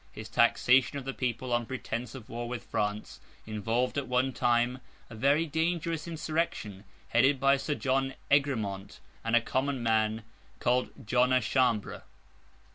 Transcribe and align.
His 0.11 0.29
taxation 0.29 0.97
of 0.97 1.05
the 1.05 1.13
people, 1.13 1.53
on 1.53 1.67
pretence 1.67 2.15
of 2.15 2.27
war 2.27 2.49
with 2.49 2.63
France, 2.63 3.19
involved, 3.45 3.99
at 3.99 4.07
one 4.07 4.33
time, 4.33 4.79
a 5.11 5.15
very 5.15 5.45
dangerous 5.45 6.07
insurrection, 6.07 6.85
headed 7.09 7.39
by 7.39 7.57
Sir 7.57 7.75
John 7.75 8.15
Egremont, 8.31 8.99
and 9.23 9.35
a 9.35 9.41
common 9.41 9.83
man 9.83 10.23
called 10.59 10.89
John 11.05 11.29
à 11.29 11.39
Chambre. 11.39 12.01